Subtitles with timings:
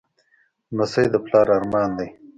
[0.75, 2.07] لمسی د پلار ارمان دی.